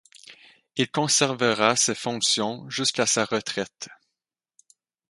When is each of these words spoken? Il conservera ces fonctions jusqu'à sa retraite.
Il 0.77 0.89
conservera 0.89 1.75
ces 1.75 1.93
fonctions 1.93 2.67
jusqu'à 2.71 3.05
sa 3.05 3.23
retraite. 3.25 3.89